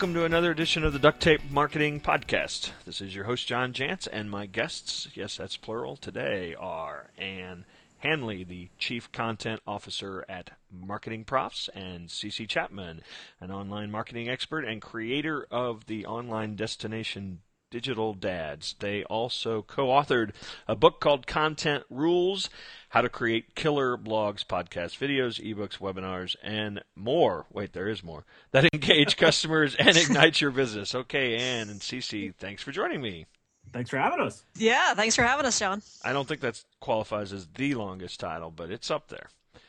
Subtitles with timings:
[0.00, 2.70] welcome to another edition of the Duct Tape Marketing Podcast.
[2.86, 7.66] This is your host, John Jantsch, and my guests, yes, that's plural, today are Ann
[7.98, 13.02] Handley, the Chief Content Officer at Marketing Profs, and CC Chapman,
[13.42, 18.74] an online marketing expert and creator of the online destination Digital Dads.
[18.78, 20.32] They also co authored
[20.66, 22.50] a book called Content Rules
[22.90, 27.46] How to Create Killer Blogs, Podcasts, Videos, Ebooks, Webinars, and more.
[27.52, 28.24] Wait, there is more.
[28.50, 30.94] That engage customers and ignite your business.
[30.94, 33.26] Okay, Ann and CC, thanks for joining me.
[33.72, 34.44] Thanks for having us.
[34.56, 35.82] Yeah, thanks for having us, John.
[36.04, 39.28] I don't think that qualifies as the longest title, but it's up there.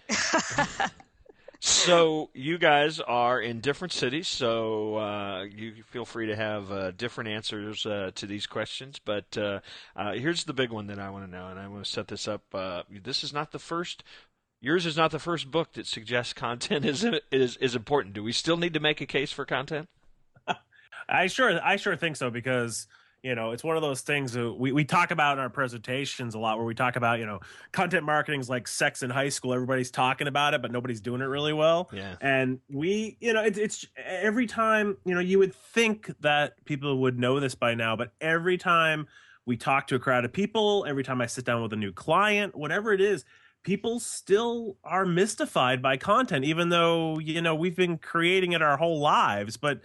[1.64, 6.90] So you guys are in different cities, so uh, you feel free to have uh,
[6.90, 9.00] different answers uh, to these questions.
[9.04, 9.60] But uh,
[9.96, 12.08] uh, here's the big one that I want to know, and I want to set
[12.08, 12.42] this up.
[12.52, 14.04] Uh, this is not the first.
[14.60, 18.16] Yours is not the first book that suggests content is is is important.
[18.16, 19.88] Do we still need to make a case for content?
[21.10, 22.88] I sure I sure think so because
[23.24, 26.36] you know it's one of those things that we, we talk about in our presentations
[26.36, 27.40] a lot where we talk about you know
[27.72, 29.54] content marketing is like sex in high school.
[29.54, 31.90] Everybody's talking about it but nobody's doing it really well.
[31.94, 32.16] Yeah.
[32.22, 36.98] and we you know it, it's every time you know you would think that people
[37.00, 39.08] would know this by now but every time
[39.46, 41.92] we talk to a crowd of people every time i sit down with a new
[41.92, 43.26] client whatever it is
[43.64, 48.78] people still are mystified by content even though you know we've been creating it our
[48.78, 49.58] whole lives.
[49.58, 49.82] But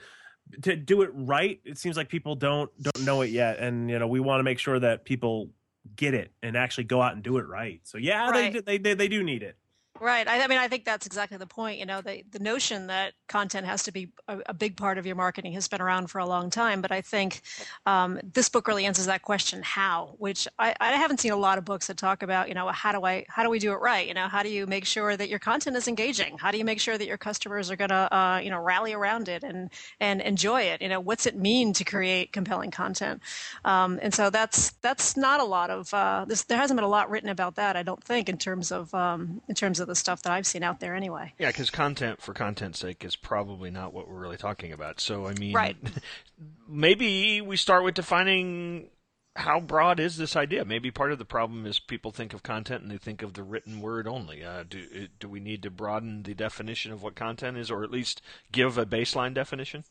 [0.63, 3.59] to do it right it seems like people don't don't know it yet.
[3.59, 5.51] And you know we want to make sure that people
[5.95, 7.81] get it and actually go out and do it right.
[7.85, 8.53] So yeah Right.
[8.53, 9.57] they, they they they do need it
[9.99, 10.29] Right.
[10.29, 11.79] I, I mean, I think that's exactly the point.
[11.79, 15.07] You know, the, the notion that content has to be a, a big part of
[15.07, 16.83] your marketing has been around for a long time.
[16.83, 17.41] But I think
[17.87, 21.57] um, this book really answers that question, how, which I, I haven't seen a lot
[21.57, 23.81] of books that talk about, you know, how do I, how do we do it
[23.81, 24.07] right?
[24.07, 26.37] You know, how do you make sure that your content is engaging?
[26.37, 28.93] How do you make sure that your customers are going to, uh, you know, rally
[28.93, 30.83] around it and, and enjoy it?
[30.83, 33.23] You know, what's it mean to create compelling content?
[33.65, 36.89] Um, and so that's, that's not a lot of, uh, this, there hasn't been a
[36.89, 39.95] lot written about that, I don't think, in terms of, um, in terms of the
[39.95, 41.33] stuff that I've seen out there anyway.
[41.39, 45.01] Yeah, because content for content's sake is probably not what we're really talking about.
[45.01, 45.77] So I mean, Right.
[46.69, 48.89] maybe we start with defining
[49.37, 50.65] how broad is this idea.
[50.65, 53.43] Maybe part of the problem is people think of content and they think of the
[53.43, 54.43] written word only.
[54.43, 57.91] Uh, do do we need to broaden the definition of what content is, or at
[57.91, 59.85] least give a baseline definition?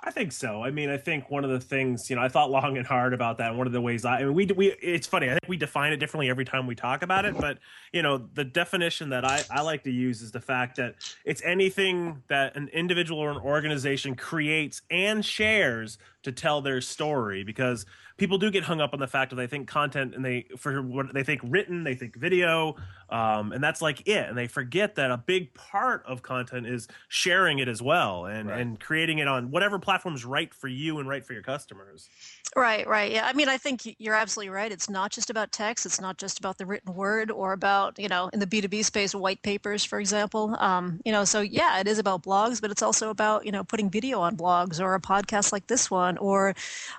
[0.00, 0.62] I think so.
[0.62, 3.12] I mean, I think one of the things, you know, I thought long and hard
[3.12, 3.56] about that.
[3.56, 5.26] One of the ways I, I mean, we, we, it's funny.
[5.26, 7.36] I think we define it differently every time we talk about it.
[7.36, 7.58] But,
[7.92, 10.94] you know, the definition that I, I like to use is the fact that
[11.24, 17.42] it's anything that an individual or an organization creates and shares to tell their story
[17.42, 17.84] because
[18.18, 20.82] people do get hung up on the fact that they think content and they for
[20.82, 22.76] what they think written they think video
[23.08, 26.86] um, and that's like it and they forget that a big part of content is
[27.08, 28.60] sharing it as well and Right.
[28.60, 32.08] and creating it on whatever platform's right for you and right for your customers
[32.56, 33.12] Right, right.
[33.12, 33.26] Yeah.
[33.26, 34.72] I mean, I think you're absolutely right.
[34.72, 35.84] It's not just about text.
[35.84, 39.14] It's not just about the written word or about, you know, in the B2B space,
[39.14, 40.56] white papers, for example.
[40.58, 43.64] Um, you know, so yeah, it is about blogs, but it's also about, you know,
[43.64, 46.54] putting video on blogs or a podcast like this one or,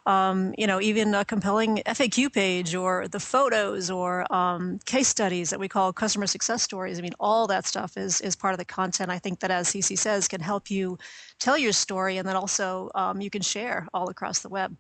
[0.06, 5.50] um, you know, even a compelling FAQ page or the photos or um, case studies
[5.50, 7.00] that we call customer success stories.
[7.00, 9.10] I mean, all that stuff is, is part of the content.
[9.12, 10.98] I think that, as CC says, can help you
[11.40, 14.76] tell your story and then also um, you can share all across the web.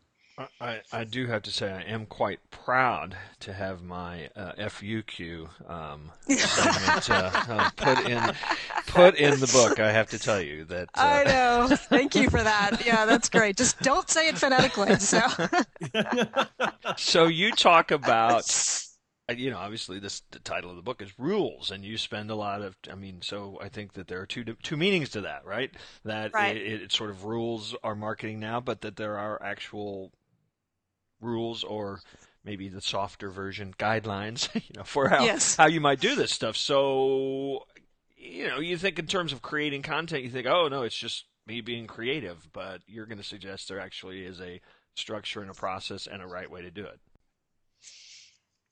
[0.61, 5.49] I, I do have to say I am quite proud to have my uh, FUQ
[5.69, 8.35] um, segment uh, uh, put in
[8.87, 9.79] put in the book.
[9.79, 10.89] I have to tell you that.
[10.95, 11.75] Uh, I know.
[11.75, 12.85] Thank you for that.
[12.85, 13.57] Yeah, that's great.
[13.57, 14.95] Just don't say it phonetically.
[14.97, 15.21] So,
[16.97, 18.49] so you talk about
[19.29, 22.29] uh, you know obviously this the title of the book is rules and you spend
[22.31, 25.21] a lot of i mean so i think that there are two two meanings to
[25.21, 25.71] that right
[26.03, 26.55] that Right.
[26.57, 30.11] it, it sort of rules our marketing now but that there are actual
[31.21, 31.99] rules or
[32.43, 35.55] maybe the softer version guidelines you know for how Yes.
[35.55, 37.65] how you might do this stuff so
[38.17, 41.25] you know you think in terms of creating content you think oh no it's just
[41.47, 44.61] me being creative but you're going to suggest there actually is a
[44.95, 46.99] structure and a process and a right way to do it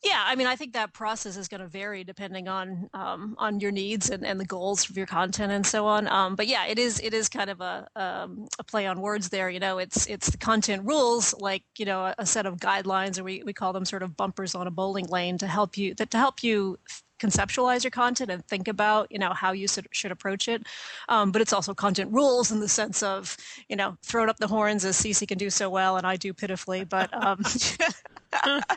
[0.08, 3.60] yeah, I mean, I think that process is going to vary depending on um, on
[3.60, 6.08] your needs and, and the goals of your content and so on.
[6.08, 9.30] Um, but yeah, it is it is kind of a um, a play on words
[9.30, 9.50] there.
[9.50, 13.20] You know, it's it's the content rules, like you know, a, a set of guidelines,
[13.20, 15.94] or we, we call them sort of bumpers on a bowling lane to help you
[15.96, 16.78] that to help you
[17.20, 20.64] conceptualize your content and think about you know how you should, approach it
[21.10, 23.36] um, but it's also content rules in the sense of
[23.68, 26.16] you know throw it up the horns as CC can do so well and I
[26.16, 27.44] do pitifully but um,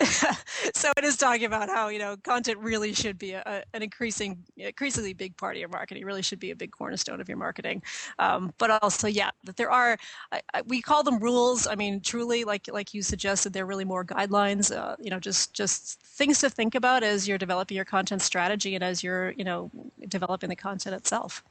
[0.74, 4.38] so it is talking about how you know content really should be a, an increasing,
[4.56, 6.04] increasingly big part of your marketing.
[6.04, 7.82] Really should be a big cornerstone of your marketing.
[8.18, 9.96] Um, but also, yeah, that there are
[10.32, 11.66] I, I, we call them rules.
[11.66, 14.74] I mean, truly, like like you suggested, they're really more guidelines.
[14.74, 18.74] Uh, you know, just just things to think about as you're developing your content strategy
[18.74, 19.70] and as you're you know
[20.08, 21.42] developing the content itself.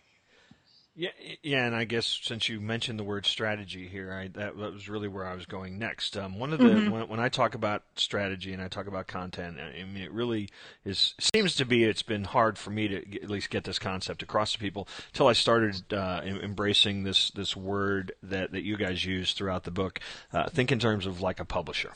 [0.99, 1.11] Yeah,
[1.43, 4.89] yeah, and I guess since you mentioned the word strategy here, I, that, that was
[4.89, 6.17] really where I was going next.
[6.17, 6.89] Um, one of the mm-hmm.
[6.89, 10.49] when, when, I talk about strategy and I talk about content, I mean it really
[10.83, 13.77] is seems to be it's been hard for me to get, at least get this
[13.77, 18.75] concept across to people until I started uh, embracing this this word that that you
[18.75, 19.99] guys use throughout the book.
[20.33, 21.91] Uh, think in terms of like a publisher.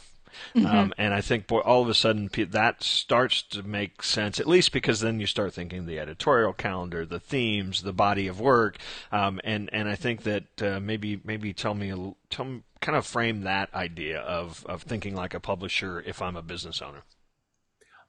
[0.56, 0.66] Mm-hmm.
[0.66, 4.48] Um, and I think boy, all of a sudden that starts to make sense, at
[4.48, 8.78] least because then you start thinking the editorial calendar, the themes, the body of work,
[9.12, 13.06] um, and and I think that uh, maybe maybe tell me tell me, kind of
[13.06, 17.04] frame that idea of of thinking like a publisher if I'm a business owner.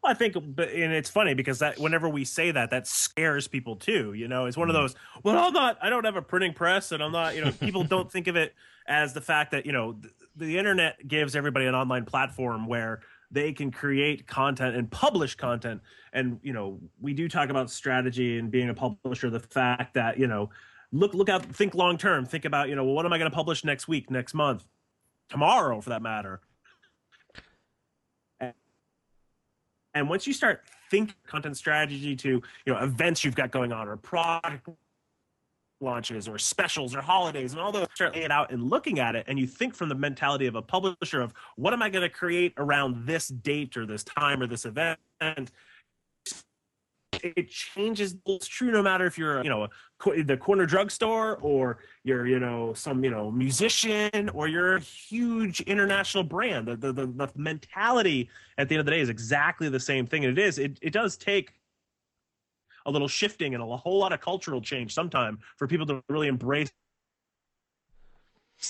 [0.02, 3.76] Well, I think, and it's funny because that whenever we say that, that scares people
[3.76, 4.14] too.
[4.14, 4.82] You know, it's one of mm-hmm.
[4.82, 4.94] those.
[5.22, 5.78] Well, I'm not.
[5.80, 7.36] I don't have a printing press, and I'm not.
[7.36, 8.52] You know, people don't think of it
[8.86, 9.96] as the fact that you know
[10.36, 13.00] the internet gives everybody an online platform where
[13.30, 15.80] they can create content and publish content.
[16.12, 20.18] And you know we do talk about strategy and being a publisher the fact that
[20.18, 20.50] you know
[20.92, 22.26] look look out think long term.
[22.26, 24.64] Think about you know well, what am i going to publish next week next month
[25.28, 26.40] tomorrow for that matter?
[28.40, 28.54] And,
[29.94, 32.28] and once you start think content strategy to
[32.66, 34.68] you know events you've got going on or product
[35.82, 39.16] launches or specials or holidays and all those start laying it out and looking at
[39.16, 42.02] it and you think from the mentality of a publisher of what am i going
[42.02, 44.98] to create around this date or this time or this event?
[47.22, 51.78] It changes it's true no matter if you're you know a, the corner drugstore or
[52.02, 56.66] you're you know some you know musician or you're a huge international brand.
[56.66, 60.06] The, the, the, the mentality at the end of the day is exactly the same
[60.06, 60.24] thing.
[60.24, 61.52] And it is it, it does take
[62.86, 66.28] a little shifting and a whole lot of cultural change sometime for people to really
[66.28, 66.70] embrace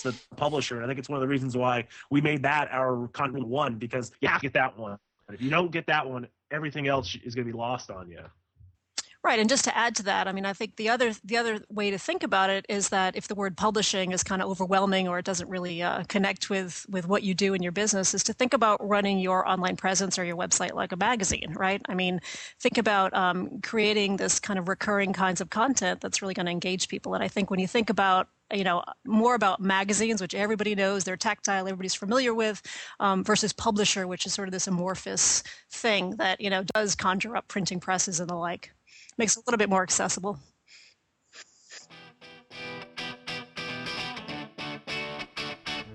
[0.03, 0.77] the publisher.
[0.77, 3.77] And I think it's one of the reasons why we made that our content one
[3.77, 4.99] because you have to get that one.
[5.31, 8.21] If you don't get that one, everything else is going to be lost on you.
[9.25, 11.61] Right, and just to add to that, I mean, I think the other the other
[11.71, 15.07] way to think about it is that if the word publishing is kind of overwhelming
[15.07, 18.25] or it doesn't really uh, connect with with what you do in your business, is
[18.25, 21.81] to think about running your online presence or your website like a magazine, right?
[21.89, 22.19] I mean,
[22.59, 26.53] think about um, creating this kind of recurring kinds of content that's really going to
[26.53, 27.15] engage people.
[27.15, 31.05] And I think when you think about you know more about magazines which everybody knows
[31.05, 32.61] they're tactile everybody's familiar with
[33.01, 37.35] um, versus publisher which is sort of this amorphous thing that you know does conjure
[37.35, 38.71] up printing presses and the like
[39.19, 40.39] makes it a little bit more accessible.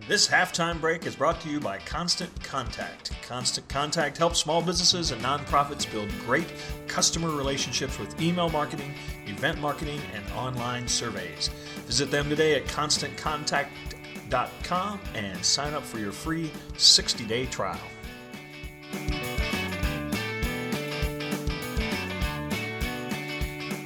[0.07, 3.11] This halftime break is brought to you by Constant Contact.
[3.21, 6.47] Constant Contact helps small businesses and nonprofits build great
[6.87, 8.93] customer relationships with email marketing,
[9.25, 11.49] event marketing, and online surveys.
[11.87, 17.81] Visit them today at constantcontact.com and sign up for your free 60 day trial.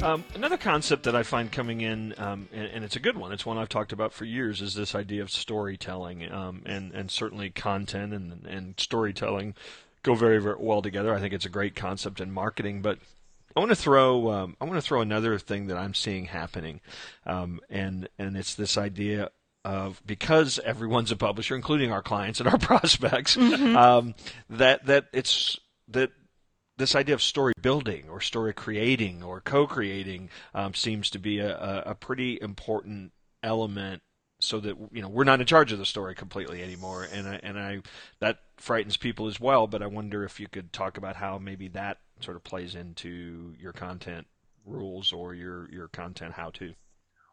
[0.02, 3.32] Um, another concept that I find coming in, um, and, and, it's a good one,
[3.32, 7.12] it's one I've talked about for years, is this idea of storytelling, um, and and
[7.12, 9.54] certainly content and and storytelling
[10.02, 11.14] go very very well together.
[11.14, 12.98] I think it's a great concept in marketing, but
[13.56, 16.82] I want to throw um, I want to throw another thing that I'm seeing happening,
[17.28, 19.30] um, and and it's this idea
[19.64, 23.78] of because everyone's a publisher, including our clients and our prospects, mm-hmm.
[23.78, 24.16] um,
[24.50, 26.12] that that it's that
[26.78, 31.84] this idea of story building or story creating or co-creating um, seems to be a,
[31.86, 33.12] a, pretty important
[33.44, 34.02] element
[34.40, 37.40] so that you know we're not in charge of the story completely anymore and I,
[37.44, 37.82] and I
[38.20, 41.68] that frightens people as well but I wonder if you could talk about how maybe
[41.70, 44.26] that sort of plays into your content
[44.66, 46.74] rules or your your content how to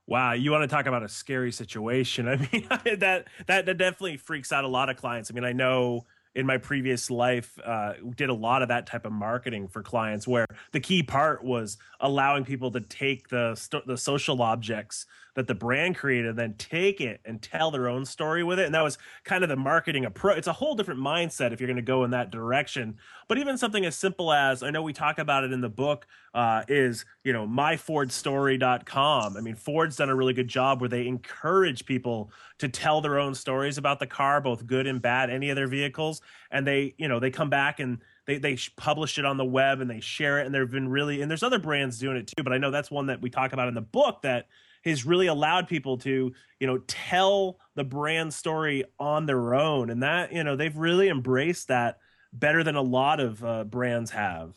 [0.09, 2.29] Wow, you want to talk about a scary situation?
[2.29, 2.67] I mean,
[2.99, 5.31] that that that definitely freaks out a lot of clients.
[5.31, 6.07] I mean, I know
[6.39, 10.29] in my previous life uh, did a lot of that type of marketing for clients
[10.29, 15.05] where the key part was allowing people to take the the social objects
[15.35, 18.67] that the brand created and then take it and tell their own story with it.
[18.67, 21.67] And that was kind of the marketing approach it's a whole different mindset if you're
[21.67, 22.99] going to go in that direction.
[23.27, 26.07] But even something as simple as i know we talk about it in the book
[26.35, 31.07] uh, is you know myfordstory.com i mean ford's done a really good job where they
[31.07, 35.51] encourage people to tell their own stories about the car both good and bad any
[35.51, 39.25] of their vehicles and they you know they come back and they they publish it
[39.25, 41.99] on the web and they share it and there've been really and there's other brands
[41.99, 44.23] doing it too but i know that's one that we talk about in the book
[44.23, 44.47] that
[44.85, 50.03] has really allowed people to you know tell the brand story on their own and
[50.03, 51.99] that you know they've really embraced that
[52.33, 54.55] better than a lot of uh, brands have.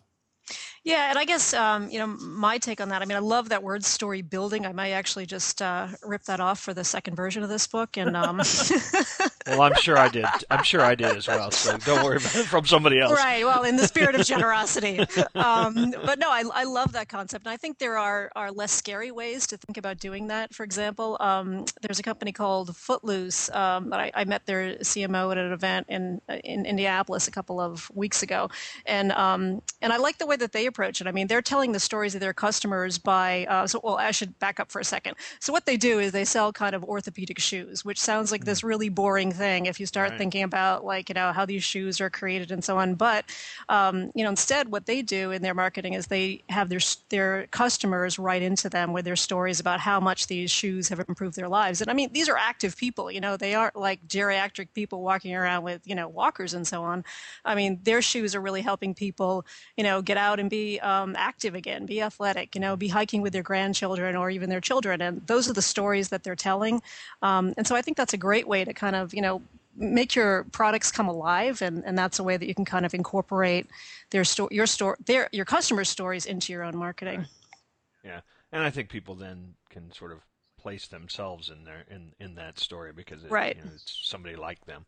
[0.84, 3.04] Yeah, and I guess um, you know my take on that.
[3.04, 4.66] I mean, I love that word story building.
[4.66, 7.98] I might actually just uh, rip that off for the second version of this book.
[7.98, 8.38] And um...
[9.48, 10.26] well, I'm sure I did.
[10.50, 11.52] I'm sure I did as well.
[11.52, 13.14] So don't worry about it from somebody else.
[13.14, 13.46] Right.
[13.46, 15.06] Well, in the spirit of generosity.
[15.36, 18.72] Um, but no, I, I love that concept, and I think there are are less
[18.72, 20.52] scary ways to think about doing that.
[20.52, 25.32] For example, um, there's a company called Footloose um, that I, I, met their CMO
[25.32, 28.50] at an event in in Indianapolis a couple of weeks ago,
[28.88, 31.08] and um, and I like the way that they approach it.
[31.08, 34.38] I mean, they're telling the stories of their customers by, uh, so, well, I should
[34.40, 35.16] back up for a second.
[35.40, 38.62] So, what they do is they sell kind of orthopedic shoes, which sounds like this
[38.62, 38.70] mm.
[38.70, 40.18] really boring thing if you start right.
[40.18, 42.96] thinking about, like, you know, how these shoes are created and so on.
[42.96, 43.26] But,
[43.70, 47.48] um, you know, instead, what they do in their marketing is they have their, their
[47.52, 51.50] customers write into them with their stories about how much these shoes have improved their
[51.50, 51.82] lives.
[51.82, 55.36] And I mean, these are active people, you know, they aren't like geriatric people walking
[55.36, 57.04] around with, you know, walkers and so on.
[57.44, 61.16] I mean, their shoes are really helping people, you know, get out and be um,
[61.18, 65.02] active again, be athletic, you know, be hiking with their grandchildren or even their children.
[65.02, 66.82] And those are the stories that they're telling.
[67.22, 69.42] Um, and so I think that's a great way to kind of, you know,
[69.76, 72.94] make your products come alive and, and that's a way that you can kind of
[72.94, 73.68] incorporate
[74.10, 77.26] their sto- your store their your customers stories into your own marketing
[78.04, 78.20] yeah
[78.52, 80.20] and i think people then can sort of
[80.62, 83.58] place themselves in there in, in that story because it, right.
[83.58, 84.86] you know, it's somebody like them.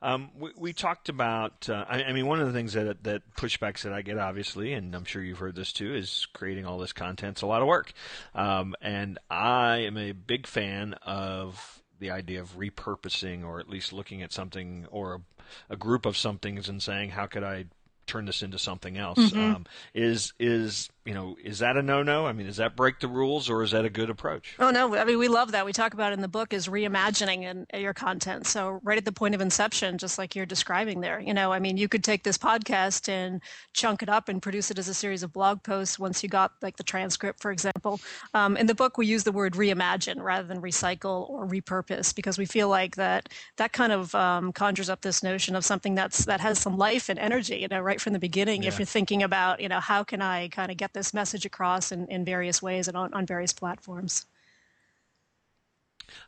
[0.00, 1.68] Um, we, we, talked about.
[1.68, 4.72] Uh, I, I, mean, one of the things that that pushbacks that I get, obviously,
[4.72, 7.68] and I'm sure you've heard this too, is creating all this content's a lot of
[7.68, 7.92] work.
[8.34, 13.92] Um, and I am a big fan of the idea of repurposing, or at least
[13.92, 17.66] looking at something or a, a group of somethings and saying, how could I
[18.06, 19.18] turn this into something else?
[19.18, 19.38] Mm-hmm.
[19.38, 22.26] Um, is is you know, is that a no-no?
[22.26, 24.54] I mean, does that break the rules, or is that a good approach?
[24.60, 25.66] Oh no, I mean we love that.
[25.66, 28.46] We talk about it in the book is reimagining in, your content.
[28.46, 31.58] So right at the point of inception, just like you're describing there, you know, I
[31.58, 33.40] mean, you could take this podcast and
[33.72, 36.52] chunk it up and produce it as a series of blog posts once you got
[36.62, 38.00] like the transcript, for example.
[38.34, 42.38] Um, in the book, we use the word reimagine rather than recycle or repurpose because
[42.38, 46.26] we feel like that that kind of um, conjures up this notion of something that's
[46.26, 47.56] that has some life and energy.
[47.56, 48.68] You know, right from the beginning, yeah.
[48.68, 51.92] if you're thinking about, you know, how can I kind of get this message across
[51.92, 54.26] in, in various ways and on, on various platforms.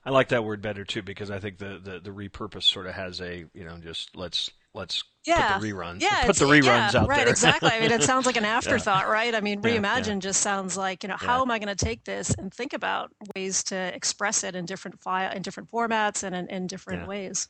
[0.05, 2.95] I like that word better too because I think the, the, the repurpose sort of
[2.95, 5.53] has a you know just let's let's yeah.
[5.53, 7.29] put the reruns yeah, put the reruns yeah, out right, there.
[7.29, 7.71] exactly.
[7.71, 9.13] I mean, it sounds like an afterthought, yeah.
[9.13, 9.35] right?
[9.35, 12.31] I mean, reimagine just sounds like you know how am I going to take this
[12.35, 16.49] and think about ways to express it in different file in different formats and in,
[16.49, 17.49] in different ways.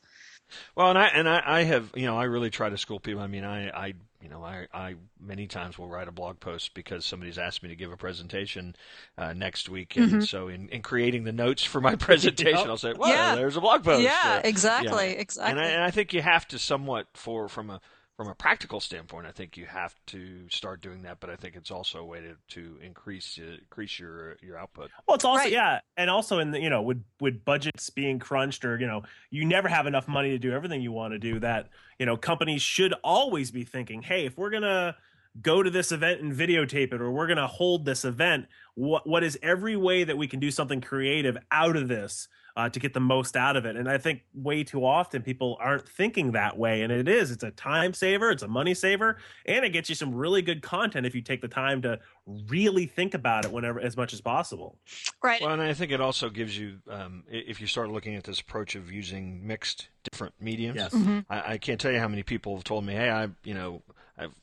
[0.75, 3.21] Well, and I and I, I have you know I really try to school people.
[3.21, 6.73] I mean, I I you know I I many times will write a blog post
[6.73, 8.75] because somebody's asked me to give a presentation
[9.17, 10.19] uh, next week, and mm-hmm.
[10.21, 12.67] so in, in creating the notes for my presentation, yep.
[12.67, 13.35] I'll say, well, yeah.
[13.35, 14.03] there's a blog post.
[14.03, 15.19] Yeah, exactly, yeah.
[15.19, 15.51] exactly.
[15.51, 17.81] And I, and I think you have to somewhat for from a
[18.17, 21.19] from a practical standpoint, I think you have to start doing that.
[21.19, 24.91] But I think it's also a way to, to increase uh, increase your your output.
[25.07, 25.51] Well, it's also right.
[25.51, 29.03] yeah, and also in the you know with with budgets being crunched or you know
[29.29, 31.39] you never have enough money to do everything you want to do.
[31.39, 31.69] That
[31.99, 34.95] you know companies should always be thinking, hey, if we're gonna
[35.41, 38.45] go to this event and videotape it or we're going to hold this event
[38.75, 42.69] what what is every way that we can do something creative out of this uh,
[42.69, 43.75] to get the most out of it.
[43.75, 46.83] And I think way too often people aren't thinking that way.
[46.83, 49.95] And it is, it's a time saver, it's a money saver, and it gets you
[49.95, 51.99] some really good content if you take the time to
[52.47, 54.77] really think about it whenever as much as possible.
[55.21, 55.41] Right.
[55.41, 58.39] Well, and I think it also gives you, um, if you start looking at this
[58.39, 60.77] approach of using mixed different mediums.
[60.77, 60.93] Yes.
[60.93, 61.19] Mm-hmm.
[61.29, 63.81] I, I, can't tell you how many people have told me, "Hey, I, you know,
[64.17, 64.33] I've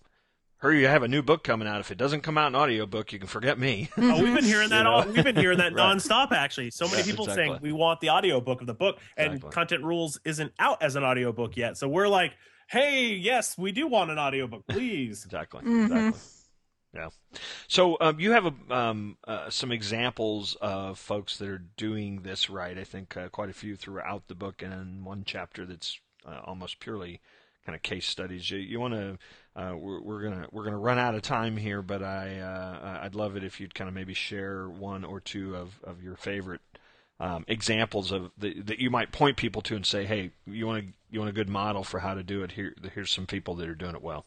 [0.62, 1.81] hurry, you have a new book coming out.
[1.81, 3.90] If it doesn't come out in audiobook, you can forget me.
[3.99, 5.97] oh, we've been hearing that all we've been hearing that right.
[5.97, 6.71] nonstop actually.
[6.71, 7.47] So many yeah, people exactly.
[7.49, 9.50] saying we want the audiobook of the book and exactly.
[9.50, 11.76] Content Rules isn't out as an audiobook yet.
[11.76, 12.33] So we're like,
[12.69, 15.62] "Hey, yes, we do want an audiobook, please." exactly.
[15.62, 15.92] Mm-hmm.
[15.92, 16.21] Exactly.
[16.95, 17.09] Yeah.
[17.69, 22.50] So um, you have a, um, uh, some examples of folks that are doing this
[22.50, 22.76] right.
[22.76, 26.81] I think uh, quite a few throughout the book, and one chapter that's uh, almost
[26.81, 27.21] purely
[27.64, 28.50] kind of case studies.
[28.50, 29.19] You, you want to
[29.55, 33.15] uh, we're, we're, gonna we're gonna run out of time here, but I uh, I'd
[33.15, 36.63] love it if you'd kind of maybe share one or two of, of your favorite
[37.21, 40.85] um, examples of the, that you might point people to and say, hey, you want
[40.85, 42.53] a you want a good model for how to do it?
[42.53, 44.25] Here here's some people that are doing it well.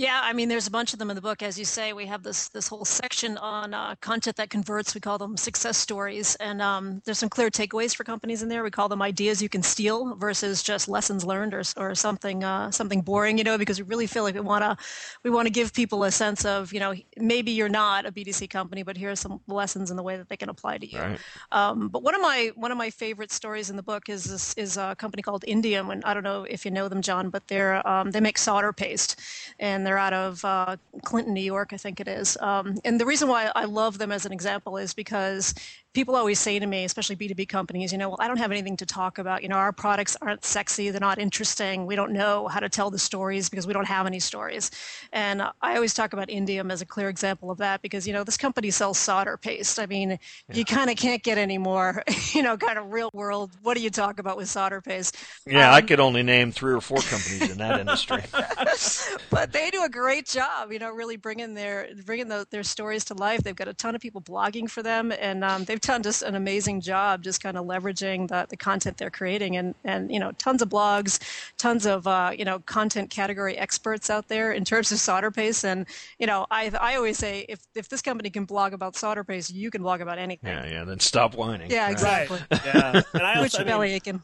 [0.00, 1.92] Yeah, I mean, there's a bunch of them in the book, as you say.
[1.92, 4.94] We have this this whole section on uh, content that converts.
[4.94, 8.62] We call them success stories, and um, there's some clear takeaways for companies in there.
[8.62, 12.70] We call them ideas you can steal versus just lessons learned or or something uh,
[12.70, 14.74] something boring, you know, because we really feel like we want to
[15.22, 18.48] we want to give people a sense of, you know, maybe you're not a BDC
[18.48, 20.98] company, but here are some lessons in the way that they can apply to you.
[20.98, 21.20] Right.
[21.52, 24.54] Um, but one of my one of my favorite stories in the book is this
[24.54, 27.46] is a company called Indium, and I don't know if you know them, John, but
[27.48, 29.20] they're um, they make solder paste,
[29.58, 32.36] and they're out of uh, Clinton, New York, I think it is.
[32.40, 35.52] Um, and the reason why I love them as an example is because
[35.92, 38.76] people always say to me, especially B2B companies, you know, well, I don't have anything
[38.76, 39.42] to talk about.
[39.42, 41.86] You know, our products aren't sexy, they're not interesting.
[41.86, 44.70] We don't know how to tell the stories because we don't have any stories.
[45.12, 48.22] And I always talk about Indium as a clear example of that because, you know,
[48.22, 49.80] this company sells solder paste.
[49.80, 50.18] I mean, yeah.
[50.52, 53.50] you kind of can't get any more, you know, kind of real world.
[53.62, 55.16] What do you talk about with solder paste?
[55.46, 58.22] Yeah, um, I could only name three or four companies in that industry.
[59.30, 63.04] but they do a great job, you know, really bringing their bringing the, their stories
[63.06, 63.42] to life.
[63.42, 66.34] They've got a ton of people blogging for them, and um, they've done just an
[66.34, 70.32] amazing job just kind of leveraging the, the content they're creating and, and, you know,
[70.32, 71.18] tons of blogs,
[71.58, 75.64] tons of, uh, you know, content category experts out there in terms of solder paste.
[75.64, 75.86] And,
[76.18, 79.52] you know, I, I always say if, if this company can blog about solder paste,
[79.52, 80.50] you can blog about anything.
[80.50, 81.70] Yeah, yeah, then stop whining.
[81.70, 82.40] Yeah, exactly.
[82.50, 82.60] Right.
[82.64, 83.02] Yeah.
[83.14, 84.22] And I also, Which belly aching.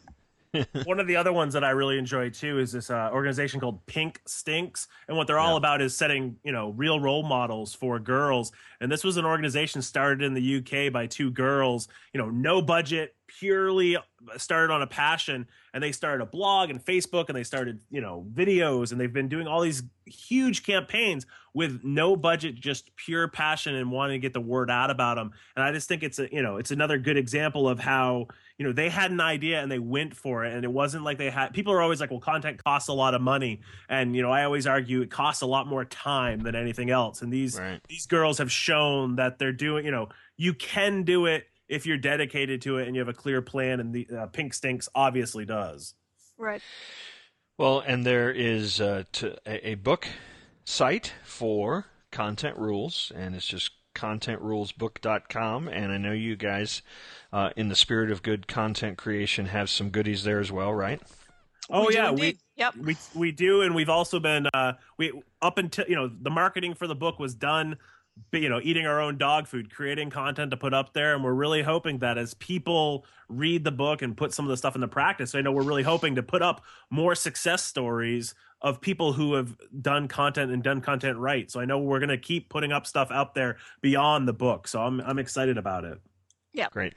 [0.84, 3.84] One of the other ones that I really enjoy too is this uh, organization called
[3.86, 5.58] Pink Stinks, and what they're all yeah.
[5.58, 8.52] about is setting you know real role models for girls.
[8.80, 11.88] And this was an organization started in the UK by two girls.
[12.12, 13.96] You know, no budget, purely
[14.36, 18.00] started on a passion, and they started a blog and Facebook, and they started you
[18.00, 23.28] know videos, and they've been doing all these huge campaigns with no budget, just pure
[23.28, 25.32] passion and wanting to get the word out about them.
[25.56, 28.28] And I just think it's a you know it's another good example of how
[28.58, 31.18] you know they had an idea and they went for it and it wasn't like
[31.18, 34.22] they had people are always like well content costs a lot of money and you
[34.22, 37.58] know i always argue it costs a lot more time than anything else and these
[37.58, 37.80] right.
[37.88, 41.98] these girls have shown that they're doing you know you can do it if you're
[41.98, 45.44] dedicated to it and you have a clear plan and the uh, pink stinks obviously
[45.44, 45.94] does
[46.38, 46.62] right
[47.58, 50.06] well and there is uh, to, a, a book
[50.64, 56.82] site for content rules and it's just contentrulesbook.com and i know you guys
[57.36, 61.00] uh, in the spirit of good content creation, have some goodies there as well, right?
[61.68, 62.74] Oh we yeah, we yep.
[62.76, 66.74] we we do, and we've also been uh, we up until you know the marketing
[66.74, 67.76] for the book was done.
[68.32, 71.32] You know, eating our own dog food, creating content to put up there, and we're
[71.32, 74.88] really hoping that as people read the book and put some of the stuff into
[74.88, 79.34] practice, I know we're really hoping to put up more success stories of people who
[79.34, 81.50] have done content and done content right.
[81.50, 84.68] So I know we're going to keep putting up stuff out there beyond the book.
[84.68, 86.00] So I'm I'm excited about it.
[86.52, 86.68] Yeah.
[86.70, 86.94] Great.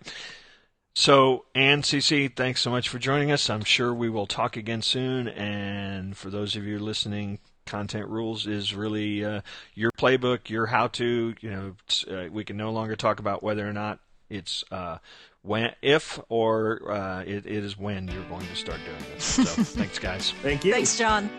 [0.95, 3.49] So, Ann CC, thanks so much for joining us.
[3.49, 5.27] I'm sure we will talk again soon.
[5.29, 9.41] And for those of you listening, Content Rules is really uh,
[9.75, 11.35] your playbook, your how to.
[11.39, 11.75] You know,
[12.09, 14.97] uh, we can no longer talk about whether or not it's uh,
[15.41, 19.23] when, if, or uh, it, it is when you're going to start doing this.
[19.23, 20.33] So, thanks, guys.
[20.41, 20.73] Thank you.
[20.73, 21.29] Thanks, John.